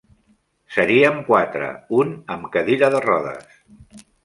[0.77, 1.67] Seríem quatre,
[1.99, 4.05] un amb cadira de rodes.